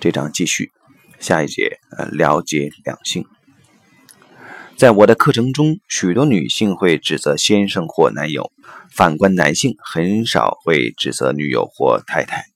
[0.00, 0.72] 这章继续，
[1.18, 3.26] 下一节呃了解两性。
[4.74, 8.50] 在我的课程中，许多女性会指责先生或男友，
[8.90, 12.46] 反观男性很少会指责女友或太太。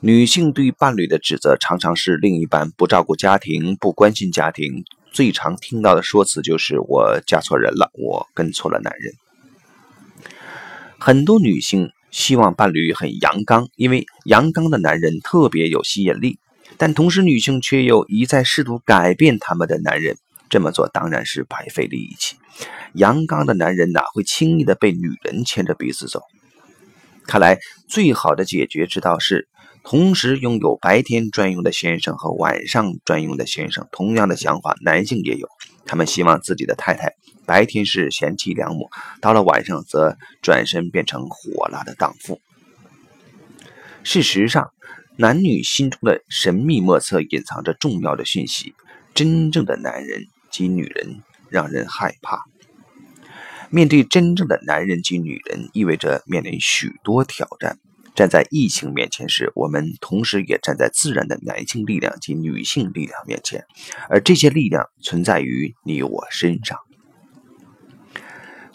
[0.00, 4.84] 女性对伴侣的指责常常是另一半不照顾家庭、不关心家庭。
[5.12, 9.14] 最常听到的说辞就是“我嫁错人了，我跟错了男人”。
[10.98, 16.40] 很多女性希望伴侣很阳刚，因为阳刚的男人特别有吸引力。
[16.76, 20.16] 但同时，女性却又一再试图改变他们的男人。
[20.48, 22.36] 这么做当然是白费力气。
[22.92, 26.22] 阳刚的男人哪会轻易的被女人牵着鼻子走？
[27.26, 27.58] 看来，
[27.88, 29.48] 最好的解决之道是
[29.82, 33.88] 同时拥有白天专用的先生和晚上专用的先生。
[33.90, 35.48] 同样的想法，男性也有。
[35.84, 37.12] 他们希望自己的太太
[37.44, 38.88] 白天是贤妻良母，
[39.20, 42.40] 到了晚上则转身变成火辣的荡妇。
[44.04, 44.70] 事实上，
[45.16, 48.74] 男女心中的神秘莫测隐藏着重要的讯息。
[49.14, 50.26] 真正的男人。
[50.48, 52.46] 及女人让人害怕。
[53.68, 57.78] 面对真正的男人及女人，意味着面临许多挑战。
[58.14, 63.66] 站在异性面前时，我们同时也站在自然的男性力量及女性力量面前，
[64.08, 66.78] 而这些力量存在于你我身上。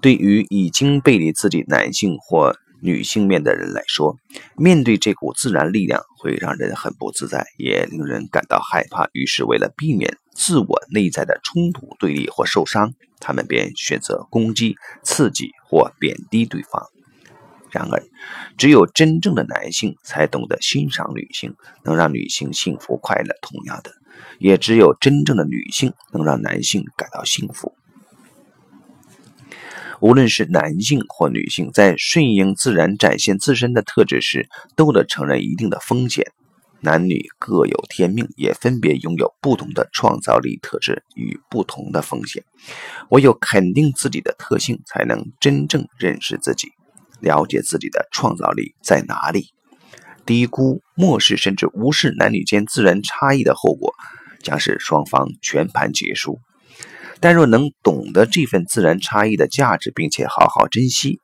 [0.00, 4.18] 对于已经背离自己男性或女性面的人来说，
[4.56, 9.08] 面对这股自然力量会让人很不自在，也令人感到害怕。
[9.12, 16.86] 于是，为了避免，自我内在的冲突、对立或受伤，他们便选择攻击、刺激或贬低对方。
[17.70, 18.02] 然而，
[18.56, 23.34] 只有真正的男性才懂得欣赏女性，能让女性幸福快乐。
[23.42, 23.92] 同样的，
[24.38, 27.74] 也只有真正的女性能让男性感到幸福。
[30.00, 36.26] 无论是男性或女性，在顺应自然展现自身的特质时，都得承认一定的风险。
[36.80, 42.44] 男女各有天命，也分别拥有不同的创造力特质与不同的风险。
[43.10, 46.68] 唯有肯定自己的特性，才能真正认识自己，
[47.20, 49.48] 了解自己的创造力在哪里。
[50.24, 53.92] 低估、漠视甚至无视男女间自然差异的后果，
[54.40, 56.38] 将是双方全盘皆输。
[57.20, 61.18] 但若能懂得这份自然差异的价值，并且好好珍惜，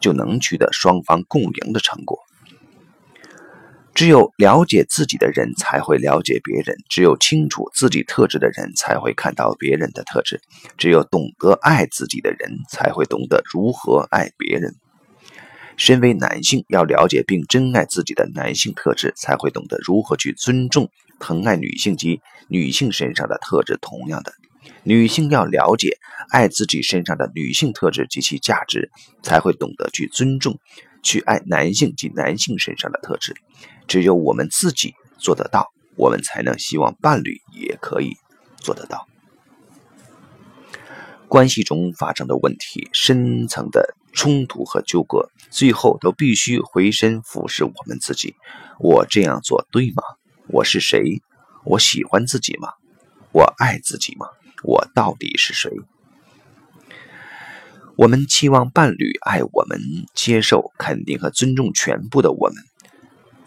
[0.00, 2.18] 就能取得双方共赢的成果。
[3.94, 10.40] 只有了解自己的人才会了解别人，只有清楚自己特质的人才会看到别人的特质，
[10.78, 14.74] 只有懂得爱自己的人才会懂得如何爱别人。
[15.76, 20.88] 身为男性，要了解并珍爱自己的男性特质，才会懂得如何去尊重、
[21.20, 23.78] 疼爱女性及女性身上的特质。
[23.82, 24.32] 同样的，
[24.84, 25.98] 女性要了解、
[26.30, 28.90] 爱自己身上的女性特质及其价值，
[29.22, 30.58] 才会懂得去尊重。
[31.02, 33.34] 去爱男性及男性身上的特质，
[33.88, 38.16] 只有我们自己做得到，我们才能希望伴侣也可以
[38.56, 39.08] 做得到。
[41.26, 48.36] 关系中发生的问题、深层的冲突和纠葛，最后都必须回身俯视我们自己：
[48.78, 50.04] 我这样做对吗？
[50.46, 51.20] 我是谁？
[51.64, 52.68] 我喜欢自己吗？
[53.32, 54.26] 我爱自己吗？
[54.62, 55.70] 我到底是谁？
[57.96, 59.78] 我们期望伴侣爱我们、
[60.14, 62.56] 接受、肯定和尊重全部的我们。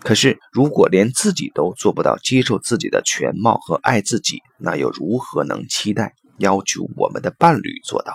[0.00, 8.14] 可是，如果连自己都做不到接受自己的全貌和爱自己，那又如何能期待、要求我们的伴侣做到？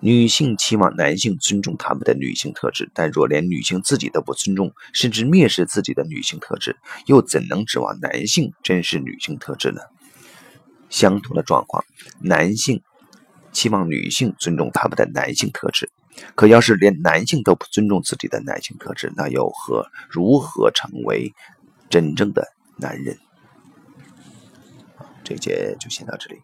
[0.00, 9.82] 女性期望男性尊重他们的女性特质，但若连女性自己都不尊重，甚至蔑视自己的女性特质，又怎能指望男性珍视女性特质呢？
[10.92, 11.84] 相同的状况，
[12.20, 12.80] 男性。
[13.52, 15.90] 期望女性尊重他们的男性特质，
[16.34, 21.34] 可要是连男性都不尊重自己的男性特质，那又何如何成为
[21.90, 23.18] 真正的男人？
[25.22, 26.40] 这节就先到这里。